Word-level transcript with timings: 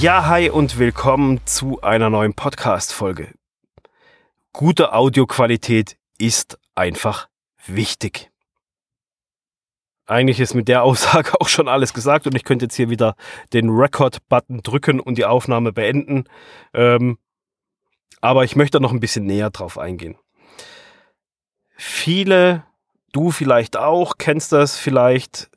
Ja, 0.00 0.26
hi 0.26 0.48
und 0.48 0.78
willkommen 0.78 1.40
zu 1.44 1.80
einer 1.80 2.08
neuen 2.08 2.32
Podcast-Folge. 2.32 3.34
Gute 4.52 4.92
Audioqualität 4.92 5.96
ist 6.18 6.56
einfach 6.76 7.28
wichtig. 7.66 8.30
Eigentlich 10.06 10.38
ist 10.38 10.54
mit 10.54 10.68
der 10.68 10.84
Aussage 10.84 11.32
auch 11.40 11.48
schon 11.48 11.66
alles 11.66 11.94
gesagt 11.94 12.28
und 12.28 12.36
ich 12.36 12.44
könnte 12.44 12.66
jetzt 12.66 12.76
hier 12.76 12.90
wieder 12.90 13.16
den 13.52 13.70
Record-Button 13.70 14.62
drücken 14.62 15.00
und 15.00 15.18
die 15.18 15.24
Aufnahme 15.24 15.72
beenden. 15.72 16.26
Ähm, 16.74 17.18
aber 18.20 18.44
ich 18.44 18.54
möchte 18.54 18.78
noch 18.78 18.92
ein 18.92 19.00
bisschen 19.00 19.26
näher 19.26 19.50
drauf 19.50 19.78
eingehen. 19.78 20.16
Viele, 21.74 22.64
du 23.10 23.32
vielleicht 23.32 23.76
auch, 23.76 24.16
kennst 24.16 24.52
das 24.52 24.76
vielleicht, 24.78 25.50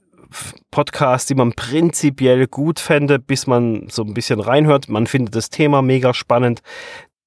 Podcasts, 0.71 1.27
die 1.27 1.35
man 1.35 1.53
prinzipiell 1.53 2.48
gut 2.48 2.80
fände, 2.80 3.20
bis 3.20 3.48
man 3.48 3.88
so 3.90 4.03
ein 4.03 4.13
bisschen 4.13 4.40
reinhört. 4.40 4.90
Man 4.90 5.07
findet 5.07 5.35
das 5.35 5.49
Thema 5.49 5.81
mega 5.81 6.13
spannend. 6.13 6.62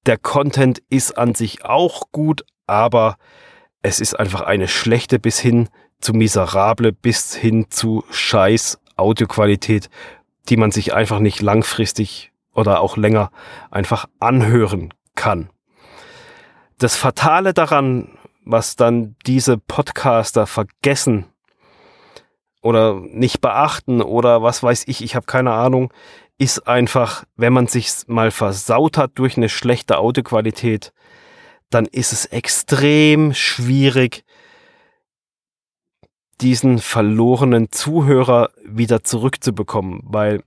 Der 0.05 0.17
Content 0.17 0.81
ist 0.89 1.17
an 1.17 1.35
sich 1.35 1.65
auch 1.65 2.11
gut, 2.11 2.43
aber 2.67 3.17
es 3.81 3.99
ist 3.99 4.19
einfach 4.19 4.41
eine 4.41 4.67
schlechte 4.67 5.19
bis 5.19 5.39
hin 5.39 5.69
zu 5.99 6.13
miserable, 6.13 6.91
bis 6.91 7.35
hin 7.35 7.67
zu 7.69 8.03
scheiß 8.09 8.79
Audioqualität, 8.95 9.89
die 10.49 10.57
man 10.57 10.71
sich 10.71 10.93
einfach 10.93 11.19
nicht 11.19 11.41
langfristig 11.41 12.31
oder 12.53 12.79
auch 12.81 12.97
länger 12.97 13.31
einfach 13.69 14.05
anhören 14.19 14.93
kann. 15.15 15.49
Das 16.77 16.95
Fatale 16.95 17.53
daran, 17.53 18.17
was 18.43 18.75
dann 18.75 19.15
diese 19.25 19.57
Podcaster 19.57 20.47
vergessen 20.47 21.25
oder 22.65 22.99
nicht 22.99 23.41
beachten 23.41 24.01
oder 24.01 24.41
was 24.41 24.63
weiß 24.63 24.85
ich, 24.87 25.03
ich 25.03 25.15
habe 25.15 25.27
keine 25.27 25.51
Ahnung, 25.51 25.93
ist 26.39 26.67
einfach, 26.67 27.23
wenn 27.35 27.53
man 27.53 27.67
sich 27.67 27.91
mal 28.07 28.31
versaut 28.31 28.97
hat 28.97 29.11
durch 29.15 29.37
eine 29.37 29.49
schlechte 29.49 29.99
Audioqualität, 29.99 30.91
dann 31.69 31.85
ist 31.85 32.11
es 32.11 32.25
extrem 32.25 33.35
schwierig, 33.35 34.25
diesen 36.41 36.79
verlorenen 36.79 37.71
Zuhörer 37.71 38.49
wieder 38.65 39.03
zurückzubekommen, 39.03 40.01
weil 40.03 40.41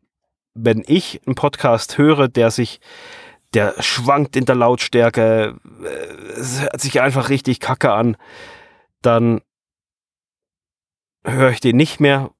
wenn 0.54 0.82
ich 0.88 1.20
einen 1.24 1.36
Podcast 1.36 1.98
höre, 1.98 2.26
der 2.26 2.50
sich, 2.50 2.80
der 3.54 3.80
schwankt 3.80 4.34
in 4.34 4.44
der 4.44 4.56
Lautstärke, 4.56 5.54
äh, 5.84 6.32
es 6.32 6.62
hört 6.62 6.80
sich 6.80 7.00
einfach 7.00 7.28
richtig 7.28 7.60
kacke 7.60 7.92
an, 7.92 8.16
dann 9.02 9.40
höre 11.32 11.50
ich 11.50 11.60
den 11.60 11.76
nicht 11.76 12.00
mehr 12.00 12.30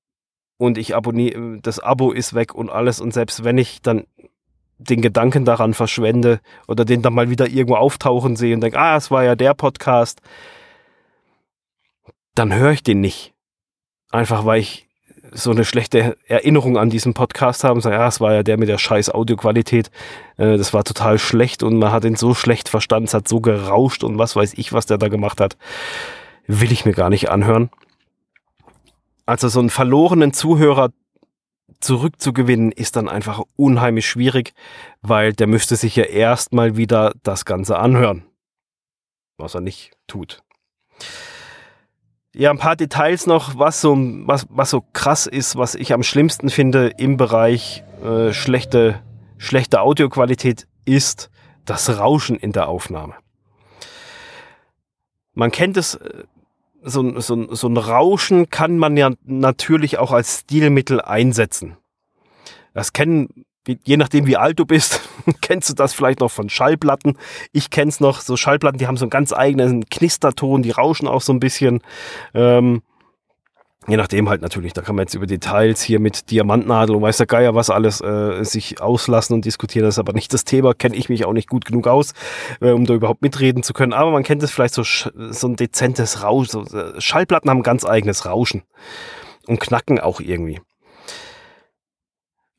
und 0.57 0.79
ich 0.79 0.95
abonniere, 0.95 1.59
das 1.63 1.81
Abo 1.81 2.13
ist 2.13 2.35
weg 2.35 2.55
und 2.55 2.71
alles 2.71 3.01
und 3.01 3.13
selbst 3.13 3.45
wenn 3.45 3.59
ich 3.59 3.83
dann 3.83 4.05
den 4.79 5.03
Gedanken 5.03 5.45
daran 5.45 5.75
verschwende 5.75 6.41
oder 6.69 6.85
den 6.85 7.03
dann 7.03 7.15
mal 7.15 7.31
wieder 7.31 7.49
irgendwo 7.49 7.77
auftauchen 7.77 8.37
sehe 8.37 8.55
und 8.55 8.61
denke, 8.61 8.79
ah, 8.79 8.97
es 8.97 9.11
war 9.11 9.25
ja 9.25 9.35
der 9.35 9.55
Podcast, 9.55 10.21
dann 12.35 12.55
höre 12.55 12.73
ich 12.73 12.83
den 12.83 13.01
nicht. 13.01 13.35
Einfach 14.11 14.45
weil 14.45 14.61
ich 14.61 14.89
so 15.33 15.51
eine 15.51 15.65
schlechte 15.65 16.17
Erinnerung 16.27 16.79
an 16.79 16.91
diesen 16.91 17.13
Podcast 17.13 17.65
habe 17.65 17.75
und 17.75 17.81
sage, 17.83 17.97
ja, 17.97 18.09
es 18.09 18.21
war 18.21 18.33
ja 18.33 18.43
der 18.43 18.57
mit 18.57 18.69
der 18.69 18.79
scheiß 18.79 19.11
Audioqualität, 19.11 19.91
äh, 20.39 20.57
das 20.57 20.73
war 20.73 20.85
total 20.85 21.19
schlecht 21.19 21.63
und 21.63 21.79
man 21.79 21.93
hat 21.93 22.05
ihn 22.05 22.17
so 22.17 22.35
schlecht 22.35 22.69
verstanden, 22.69 23.07
es 23.07 23.15
hat 23.15 23.29
so 23.29 23.41
gerauscht 23.41 24.05
und 24.05 24.17
was 24.17 24.37
weiß 24.37 24.55
ich, 24.55 24.73
was 24.73 24.87
der 24.87 24.97
da 24.97 25.09
gemacht 25.09 25.41
hat, 25.41 25.59
will 26.47 26.73
ich 26.73 26.87
mir 26.87 26.95
gar 26.95 27.11
nicht 27.11 27.31
anhören. 27.31 27.71
Also 29.29 29.49
so 29.49 29.61
einen 29.61 29.69
verlorenen 29.69 30.33
Zuhörer 30.33 30.89
zurückzugewinnen, 31.81 32.73
ist 32.73 32.97
dann 32.97 33.11
einfach 33.11 33.43
unheimlich 33.57 34.09
schwierig, 34.09 34.55
weil 35.03 35.35
der 35.35 35.47
müsste 35.47 35.77
sich 35.77 35.95
ja 35.97 36.05
erstmal 36.05 36.79
wieder 36.79 37.13
das 37.25 37.45
Ganze 37.45 37.79
anhören. 37.79 38.25
Was 39.37 39.55
er 39.55 39.61
nicht 39.61 39.93
tut. 40.07 40.43
Ja, 42.35 42.51
ein 42.51 42.57
paar 42.57 42.75
Details 42.75 43.27
noch, 43.27 43.59
was 43.59 43.83
so, 43.83 43.99
was, 43.99 44.47
was 44.49 44.71
so 44.71 44.83
krass 44.95 45.27
ist, 45.27 45.57
was 45.57 45.75
ich 45.75 45.93
am 45.93 46.03
schlimmsten 46.03 46.49
finde 46.49 46.95
im 46.97 47.19
Bereich 47.19 47.85
äh, 48.03 48.33
schlechte, 48.33 49.03
schlechte 49.37 49.83
Audioqualität, 49.83 50.67
ist 50.87 51.29
das 51.67 51.99
Rauschen 51.99 52.37
in 52.37 52.53
der 52.53 52.67
Aufnahme. 52.67 53.15
Man 55.35 55.51
kennt 55.51 55.77
es 55.77 55.97
äh, 55.97 56.25
so, 56.83 57.19
so, 57.21 57.55
so 57.55 57.69
ein 57.69 57.77
Rauschen 57.77 58.51
kann 58.51 58.79
man 58.79 58.97
ja 58.97 59.11
natürlich 59.25 59.99
auch 59.99 60.13
als 60.13 60.41
Stilmittel 60.41 61.01
einsetzen. 61.01 61.77
Das 62.75 62.93
kennen, 62.93 63.45
je 63.67 63.97
nachdem 63.97 64.27
wie 64.27 64.37
alt 64.37 64.59
du 64.59 64.67
bist, 64.67 65.01
kennst 65.41 65.69
du 65.71 65.75
das 65.75 65.93
vielleicht 65.93 66.21
noch 66.21 66.31
von 66.31 66.49
Schallplatten. 66.49 67.19
Ich 67.53 67.71
kenn's 67.71 68.01
noch, 68.01 68.21
so 68.21 68.37
Schallplatten, 68.37 68.79
die 68.79 68.87
haben 68.87 68.97
so 68.97 69.05
einen 69.05 69.11
ganz 69.11 69.33
eigenen 69.33 69.87
Knisterton, 69.87 70.63
die 70.63 70.71
rauschen 70.71 71.09
auch 71.09 71.23
so 71.23 71.33
ein 71.33 71.41
bisschen. 71.41 71.81
Ähm, 72.35 72.83
Je 73.89 73.97
nachdem 73.97 74.29
halt 74.29 74.43
natürlich, 74.43 74.75
da 74.75 74.83
kann 74.83 74.97
man 74.97 75.05
jetzt 75.05 75.15
über 75.15 75.27
Details 75.27 75.81
hier 75.81 75.99
mit 75.99 76.31
Diamantnadel 76.31 76.95
und 76.95 77.01
weiß 77.01 77.17
der 77.17 77.27
Geier 77.27 77.55
was 77.55 77.71
alles 77.71 78.03
äh, 78.03 78.45
sich 78.45 78.83
auslassen 78.83 79.33
und 79.33 79.47
diskutieren. 79.47 79.87
Das 79.87 79.95
ist 79.95 79.99
aber 79.99 80.13
nicht 80.13 80.33
das 80.35 80.45
Thema, 80.45 80.75
kenne 80.75 80.95
ich 80.95 81.09
mich 81.09 81.25
auch 81.25 81.33
nicht 81.33 81.49
gut 81.49 81.65
genug 81.65 81.87
aus, 81.87 82.13
äh, 82.61 82.71
um 82.71 82.85
da 82.85 82.93
überhaupt 82.93 83.23
mitreden 83.23 83.63
zu 83.63 83.73
können. 83.73 83.95
Aber 83.95 84.11
man 84.11 84.25
kennt 84.25 84.43
es 84.43 84.51
vielleicht 84.51 84.75
so, 84.75 84.83
so 84.83 85.49
ein 85.49 85.57
dezentes 85.57 86.23
Rauschen. 86.23 86.67
So, 86.67 86.77
äh, 86.77 87.01
Schallplatten 87.01 87.49
haben 87.49 87.63
ganz 87.63 87.87
eigenes 87.87 88.27
Rauschen 88.27 88.63
und 89.47 89.59
knacken 89.59 89.99
auch 89.99 90.21
irgendwie. 90.21 90.61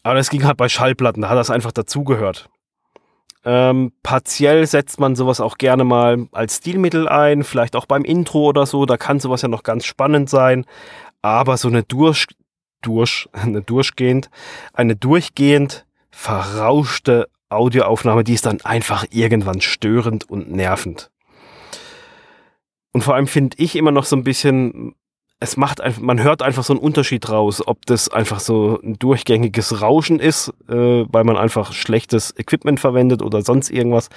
Aber 0.01 0.15
das 0.15 0.31
ging 0.31 0.45
halt 0.45 0.57
bei 0.57 0.67
Schallplatten, 0.67 1.21
da 1.21 1.29
hat 1.29 1.37
das 1.37 1.51
einfach 1.51 1.71
dazugehört. 1.71 2.49
Ähm, 3.45 3.93
partiell 4.03 4.65
setzt 4.67 4.99
man 4.99 5.15
sowas 5.15 5.39
auch 5.39 5.57
gerne 5.57 5.85
mal 5.85 6.27
als 6.33 6.57
Stilmittel 6.57 7.07
ein, 7.07 7.43
vielleicht 7.43 7.75
auch 7.75 7.85
beim 7.85 8.03
Intro 8.03 8.49
oder 8.49 8.65
so, 8.65 8.85
da 8.85 8.97
kann 8.97 9.19
sowas 9.19 9.43
ja 9.43 9.47
noch 9.47 9.63
ganz 9.63 9.85
spannend 9.85 10.29
sein 10.29 10.65
aber 11.21 11.57
so 11.57 11.67
eine 11.67 11.83
durch, 11.83 12.27
durch, 12.81 13.29
eine 13.33 13.61
durchgehend, 13.61 14.29
eine 14.73 14.95
durchgehend 14.95 15.85
verrauschte 16.11 17.29
Audioaufnahme, 17.49 18.23
die 18.23 18.33
ist 18.33 18.45
dann 18.45 18.61
einfach 18.61 19.05
irgendwann 19.09 19.61
störend 19.61 20.29
und 20.29 20.51
nervend. 20.51 21.09
Und 22.91 23.03
vor 23.03 23.15
allem 23.15 23.27
finde 23.27 23.57
ich 23.59 23.75
immer 23.75 23.91
noch 23.91 24.05
so 24.05 24.15
ein 24.15 24.23
bisschen, 24.23 24.95
es 25.39 25.57
macht 25.57 25.81
einfach, 25.81 26.01
man 26.01 26.21
hört 26.21 26.41
einfach 26.41 26.63
so 26.63 26.73
einen 26.73 26.81
Unterschied 26.81 27.29
raus, 27.29 27.65
ob 27.65 27.85
das 27.85 28.09
einfach 28.09 28.39
so 28.39 28.79
ein 28.83 28.99
durchgängiges 28.99 29.81
Rauschen 29.81 30.19
ist, 30.19 30.49
äh, 30.67 31.05
weil 31.07 31.23
man 31.23 31.37
einfach 31.37 31.73
schlechtes 31.73 32.37
Equipment 32.37 32.79
verwendet 32.79 33.21
oder 33.21 33.41
sonst 33.41 33.69
irgendwas, 33.69 34.09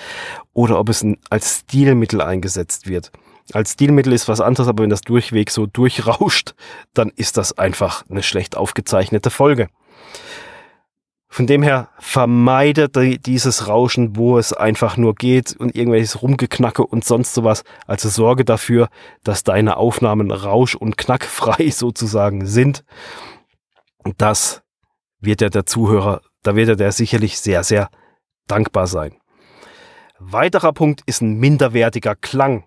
oder 0.52 0.78
ob 0.78 0.88
es 0.88 1.06
als 1.30 1.60
Stilmittel 1.60 2.20
eingesetzt 2.20 2.86
wird. 2.88 3.12
Als 3.52 3.72
Stilmittel 3.72 4.12
ist 4.12 4.28
was 4.28 4.40
anderes, 4.40 4.68
aber 4.68 4.82
wenn 4.82 4.90
das 4.90 5.02
Durchweg 5.02 5.50
so 5.50 5.66
durchrauscht, 5.66 6.54
dann 6.94 7.10
ist 7.10 7.36
das 7.36 7.58
einfach 7.58 8.04
eine 8.08 8.22
schlecht 8.22 8.56
aufgezeichnete 8.56 9.30
Folge. 9.30 9.68
Von 11.28 11.46
dem 11.46 11.62
her 11.62 11.88
vermeide 11.98 12.90
dieses 12.90 13.66
Rauschen, 13.66 14.16
wo 14.16 14.36
es 14.36 14.52
einfach 14.52 14.98
nur 14.98 15.14
geht 15.14 15.56
und 15.56 15.74
irgendwelches 15.74 16.20
Rumgeknacke 16.20 16.84
und 16.84 17.06
sonst 17.06 17.32
sowas. 17.32 17.64
Also 17.86 18.10
sorge 18.10 18.44
dafür, 18.44 18.90
dass 19.24 19.42
deine 19.42 19.78
Aufnahmen 19.78 20.30
rausch- 20.30 20.74
und 20.74 20.98
knackfrei 20.98 21.70
sozusagen 21.72 22.44
sind. 22.44 22.84
Das 24.18 24.62
wird 25.20 25.40
ja 25.40 25.48
der 25.48 25.64
Zuhörer, 25.64 26.20
da 26.42 26.54
wird 26.54 26.68
er 26.68 26.76
der 26.76 26.92
sicherlich 26.92 27.38
sehr, 27.38 27.64
sehr 27.64 27.88
dankbar 28.46 28.86
sein. 28.86 29.14
Weiterer 30.18 30.74
Punkt 30.74 31.00
ist 31.06 31.22
ein 31.22 31.38
minderwertiger 31.38 32.14
Klang. 32.14 32.64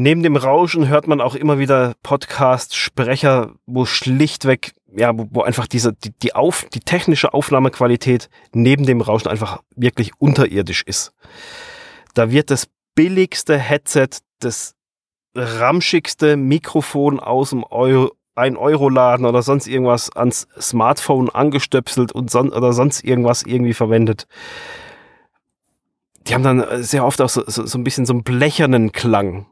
Neben 0.00 0.22
dem 0.22 0.36
Rauschen 0.36 0.86
hört 0.86 1.08
man 1.08 1.20
auch 1.20 1.34
immer 1.34 1.58
wieder 1.58 1.94
Podcast-Sprecher, 2.04 3.50
wo 3.66 3.84
schlichtweg, 3.84 4.74
ja, 4.94 5.10
wo, 5.18 5.26
wo 5.32 5.42
einfach 5.42 5.66
diese, 5.66 5.92
die, 5.92 6.12
die, 6.22 6.36
auf, 6.36 6.66
die 6.72 6.78
technische 6.78 7.34
Aufnahmequalität 7.34 8.30
neben 8.52 8.86
dem 8.86 9.00
Rauschen 9.00 9.26
einfach 9.26 9.60
wirklich 9.74 10.12
unterirdisch 10.20 10.84
ist. 10.84 11.14
Da 12.14 12.30
wird 12.30 12.52
das 12.52 12.68
billigste 12.94 13.58
Headset, 13.58 14.10
das 14.38 14.76
ramschigste 15.34 16.36
Mikrofon 16.36 17.18
aus 17.18 17.50
dem 17.50 17.64
Euro, 17.64 18.12
1-Euro-Laden 18.36 19.26
oder 19.26 19.42
sonst 19.42 19.66
irgendwas 19.66 20.14
ans 20.14 20.46
Smartphone 20.60 21.28
angestöpselt 21.28 22.12
und 22.12 22.30
son 22.30 22.50
oder 22.50 22.72
sonst 22.72 23.02
irgendwas 23.02 23.42
irgendwie 23.42 23.74
verwendet. 23.74 24.28
Die 26.28 26.34
haben 26.34 26.44
dann 26.44 26.84
sehr 26.84 27.04
oft 27.04 27.20
auch 27.20 27.28
so, 27.28 27.42
so, 27.48 27.66
so 27.66 27.76
ein 27.76 27.82
bisschen 27.82 28.06
so 28.06 28.12
einen 28.12 28.22
blechernen 28.22 28.92
Klang 28.92 29.46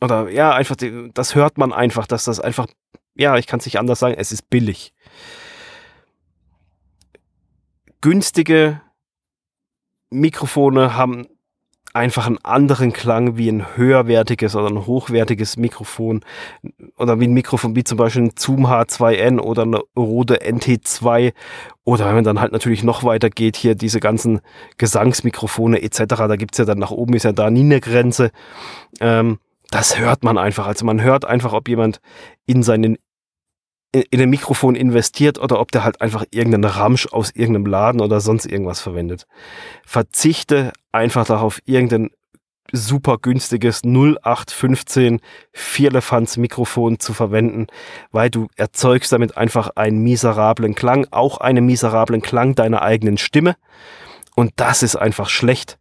oder 0.00 0.30
ja, 0.30 0.52
einfach, 0.52 0.76
das 1.14 1.34
hört 1.34 1.58
man 1.58 1.72
einfach, 1.72 2.06
dass 2.06 2.24
das 2.24 2.40
einfach, 2.40 2.66
ja, 3.14 3.36
ich 3.36 3.46
kann 3.46 3.60
es 3.60 3.66
nicht 3.66 3.78
anders 3.78 3.98
sagen, 3.98 4.14
es 4.16 4.32
ist 4.32 4.48
billig. 4.48 4.94
Günstige 8.00 8.80
Mikrofone 10.10 10.96
haben 10.96 11.26
einfach 11.92 12.26
einen 12.26 12.38
anderen 12.38 12.92
Klang 12.92 13.36
wie 13.36 13.50
ein 13.50 13.76
höherwertiges 13.76 14.54
oder 14.54 14.68
ein 14.68 14.86
hochwertiges 14.86 15.56
Mikrofon 15.56 16.24
oder 16.96 17.18
wie 17.18 17.26
ein 17.26 17.32
Mikrofon 17.32 17.74
wie 17.74 17.84
zum 17.84 17.98
Beispiel 17.98 18.22
ein 18.22 18.32
Zoom 18.36 18.66
H2N 18.66 19.40
oder 19.40 19.62
eine 19.62 19.80
Rode 19.96 20.40
NT2 20.40 21.32
oder 21.84 22.06
wenn 22.06 22.14
man 22.14 22.24
dann 22.24 22.40
halt 22.40 22.52
natürlich 22.52 22.84
noch 22.84 23.02
weiter 23.02 23.28
geht, 23.28 23.56
hier 23.56 23.74
diese 23.74 23.98
ganzen 23.98 24.40
Gesangsmikrofone 24.78 25.82
etc., 25.82 26.04
da 26.06 26.36
gibt's 26.36 26.58
ja 26.58 26.64
dann 26.64 26.78
nach 26.78 26.92
oben 26.92 27.14
ist 27.14 27.24
ja 27.24 27.32
da 27.32 27.50
nie 27.50 27.60
eine 27.60 27.80
Grenze. 27.80 28.30
Ähm, 29.00 29.38
das 29.70 29.98
hört 29.98 30.24
man 30.24 30.38
einfach. 30.38 30.66
Also 30.66 30.84
man 30.84 31.00
hört 31.02 31.24
einfach, 31.24 31.52
ob 31.52 31.68
jemand 31.68 32.00
in 32.46 32.62
seinen 32.62 32.98
in 33.92 34.20
ein 34.20 34.30
Mikrofon 34.30 34.76
investiert 34.76 35.40
oder 35.40 35.58
ob 35.58 35.72
der 35.72 35.82
halt 35.82 36.00
einfach 36.00 36.24
irgendeinen 36.30 36.64
Ramsch 36.64 37.08
aus 37.08 37.32
irgendeinem 37.34 37.66
Laden 37.66 38.00
oder 38.00 38.20
sonst 38.20 38.46
irgendwas 38.46 38.80
verwendet. 38.80 39.26
Verzichte 39.84 40.72
einfach 40.92 41.26
darauf, 41.26 41.58
irgendein 41.64 42.10
super 42.72 43.18
günstiges 43.18 43.82
0815 43.82 45.20
Vierlefanz 45.52 46.36
Mikrofon 46.36 47.00
zu 47.00 47.12
verwenden, 47.12 47.66
weil 48.12 48.30
du 48.30 48.46
erzeugst 48.54 49.10
damit 49.10 49.36
einfach 49.36 49.70
einen 49.74 50.02
miserablen 50.04 50.76
Klang, 50.76 51.08
auch 51.10 51.38
einen 51.38 51.66
miserablen 51.66 52.22
Klang 52.22 52.54
deiner 52.54 52.82
eigenen 52.82 53.18
Stimme. 53.18 53.56
Und 54.36 54.52
das 54.56 54.84
ist 54.84 54.94
einfach 54.94 55.28
schlecht. 55.28 55.78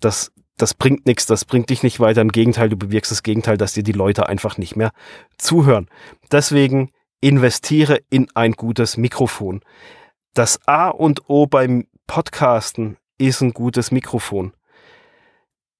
Das, 0.00 0.32
das 0.56 0.74
bringt 0.74 1.06
nichts, 1.06 1.26
das 1.26 1.44
bringt 1.44 1.70
dich 1.70 1.82
nicht 1.82 2.00
weiter. 2.00 2.20
Im 2.20 2.32
Gegenteil, 2.32 2.68
du 2.68 2.76
bewirkst 2.76 3.10
das 3.10 3.22
Gegenteil, 3.22 3.56
dass 3.56 3.72
dir 3.72 3.82
die 3.82 3.92
Leute 3.92 4.28
einfach 4.28 4.56
nicht 4.56 4.76
mehr 4.76 4.92
zuhören. 5.38 5.88
Deswegen 6.30 6.90
investiere 7.20 8.00
in 8.10 8.28
ein 8.34 8.52
gutes 8.52 8.96
Mikrofon. 8.96 9.62
Das 10.34 10.60
A 10.66 10.88
und 10.88 11.28
O 11.28 11.46
beim 11.46 11.86
Podcasten 12.06 12.98
ist 13.18 13.40
ein 13.40 13.52
gutes 13.52 13.90
Mikrofon. 13.90 14.52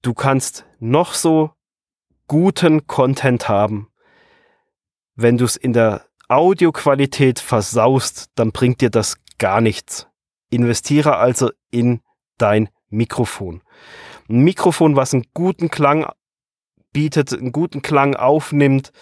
Du 0.02 0.14
kannst 0.14 0.64
noch 0.80 1.14
so 1.14 1.50
guten 2.26 2.86
Content 2.86 3.48
haben. 3.48 3.88
Wenn 5.14 5.38
du 5.38 5.44
es 5.44 5.56
in 5.56 5.72
der 5.72 6.06
Audioqualität 6.28 7.38
versaust, 7.38 8.30
dann 8.34 8.52
bringt 8.52 8.80
dir 8.80 8.90
das 8.90 9.16
gar 9.38 9.60
nichts. 9.60 10.08
Investiere 10.50 11.16
also 11.16 11.50
in 11.70 12.00
dein 12.38 12.68
Mikrofon. 12.88 13.62
Ein 14.28 14.40
Mikrofon, 14.40 14.96
was 14.96 15.14
einen 15.14 15.26
guten 15.34 15.70
Klang 15.70 16.06
bietet, 16.92 17.32
einen 17.32 17.52
guten 17.52 17.82
Klang 17.82 18.16
aufnimmt, 18.16 18.92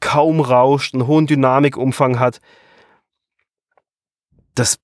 kaum 0.00 0.40
rauscht, 0.40 0.94
einen 0.94 1.06
hohen 1.06 1.26
Dynamikumfang 1.26 2.18
hat. 2.18 2.40
Das 4.54 4.78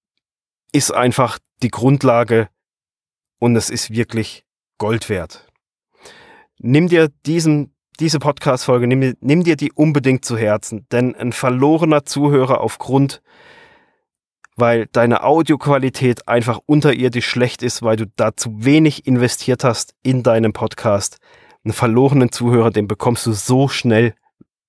ist 0.73 0.93
einfach 0.93 1.39
die 1.63 1.71
Grundlage 1.71 2.49
und 3.39 3.57
es 3.57 3.71
ist 3.71 3.91
wirklich 3.91 4.45
Gold 4.79 5.09
wert. 5.09 5.47
Nimm 6.59 6.89
dir 6.89 7.09
diesen, 7.25 7.75
diese 7.99 8.19
Podcast-Folge, 8.19 8.87
nimm, 8.87 9.15
nimm 9.21 9.45
dir 9.45 9.57
die 9.57 9.73
unbedingt 9.73 10.25
zu 10.25 10.37
Herzen, 10.37 10.87
denn 10.93 11.15
ein 11.15 11.33
verlorener 11.33 12.05
Zuhörer 12.05 12.61
aufgrund, 12.61 13.23
weil 14.57 14.87
deine 14.93 15.23
Audioqualität 15.23 16.27
einfach 16.27 16.61
unterirdisch 16.67 17.27
schlecht 17.27 17.63
ist, 17.63 17.83
weil 17.83 17.97
du 17.97 18.07
da 18.17 18.35
zu 18.37 18.65
wenig 18.65 19.07
investiert 19.07 19.65
hast 19.65 19.95
in 20.03 20.23
deinem 20.23 20.53
Podcast. 20.53 21.19
Einen 21.65 21.75
verlorenen 21.75 22.33
Zuhörer, 22.33 22.71
den 22.71 22.89
bekommst 22.89 23.27
du 23.27 23.33
so 23.33 23.69
schnell 23.69 24.15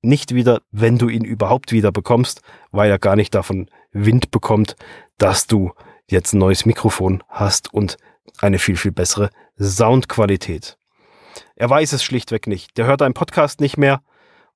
nicht 0.01 0.35
wieder, 0.35 0.61
wenn 0.71 0.97
du 0.97 1.09
ihn 1.09 1.23
überhaupt 1.23 1.71
wieder 1.71 1.91
bekommst, 1.91 2.41
weil 2.71 2.91
er 2.91 2.99
gar 2.99 3.15
nicht 3.15 3.33
davon 3.33 3.69
Wind 3.91 4.31
bekommt, 4.31 4.75
dass 5.17 5.47
du 5.47 5.71
jetzt 6.09 6.33
ein 6.33 6.39
neues 6.39 6.65
Mikrofon 6.65 7.23
hast 7.29 7.73
und 7.73 7.97
eine 8.39 8.59
viel, 8.59 8.75
viel 8.77 8.91
bessere 8.91 9.29
Soundqualität. 9.57 10.77
Er 11.55 11.69
weiß 11.69 11.93
es 11.93 12.03
schlichtweg 12.03 12.47
nicht. 12.47 12.77
Der 12.77 12.85
hört 12.85 13.01
einen 13.01 13.13
Podcast 13.13 13.61
nicht 13.61 13.77
mehr 13.77 14.01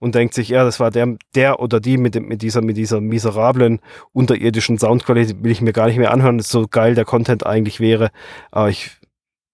und 0.01 0.15
denkt 0.15 0.33
sich, 0.33 0.49
ja, 0.49 0.63
das 0.63 0.79
war 0.79 0.89
der, 0.89 1.15
der 1.35 1.59
oder 1.59 1.79
die 1.79 1.97
mit, 1.97 2.15
dem, 2.15 2.27
mit, 2.27 2.41
dieser, 2.41 2.61
mit 2.61 2.75
dieser 2.75 2.99
miserablen, 2.99 3.79
unterirdischen 4.11 4.79
Soundqualität, 4.79 5.43
will 5.43 5.51
ich 5.51 5.61
mir 5.61 5.73
gar 5.73 5.85
nicht 5.85 5.97
mehr 5.97 6.11
anhören, 6.11 6.39
so 6.39 6.67
geil 6.67 6.95
der 6.95 7.05
Content 7.05 7.45
eigentlich 7.45 7.79
wäre, 7.79 8.09
aber 8.49 8.69
ich 8.69 8.89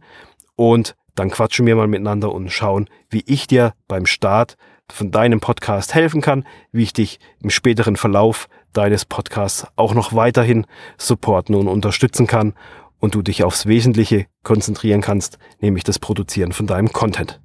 und 0.55 0.95
dann 1.13 1.29
quatschen 1.29 1.67
wir 1.67 1.75
mal 1.75 1.87
miteinander 1.87 2.31
und 2.31 2.49
schauen, 2.49 2.89
wie 3.11 3.21
ich 3.27 3.45
dir 3.45 3.75
beim 3.87 4.07
Start 4.07 4.57
von 4.91 5.11
deinem 5.11 5.41
Podcast 5.41 5.93
helfen 5.93 6.21
kann, 6.21 6.43
wie 6.71 6.81
ich 6.81 6.93
dich 6.93 7.19
im 7.43 7.51
späteren 7.51 7.97
Verlauf 7.97 8.49
deines 8.73 9.05
Podcasts 9.05 9.67
auch 9.75 9.93
noch 9.93 10.15
weiterhin 10.15 10.65
supporten 10.97 11.53
und 11.53 11.67
unterstützen 11.67 12.25
kann 12.25 12.55
und 13.03 13.15
du 13.15 13.21
dich 13.21 13.43
aufs 13.43 13.65
Wesentliche 13.65 14.27
konzentrieren 14.43 15.01
kannst, 15.01 15.37
nämlich 15.59 15.83
das 15.83 15.99
Produzieren 15.99 16.53
von 16.53 16.67
deinem 16.67 16.93
Content. 16.93 17.41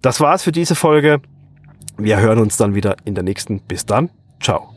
Das 0.00 0.20
war's 0.20 0.42
für 0.42 0.50
diese 0.50 0.74
Folge. 0.74 1.22
Wir 1.98 2.18
hören 2.18 2.40
uns 2.40 2.56
dann 2.56 2.74
wieder 2.74 2.96
in 3.04 3.14
der 3.14 3.22
nächsten. 3.22 3.60
Bis 3.60 3.86
dann. 3.86 4.10
Ciao. 4.40 4.74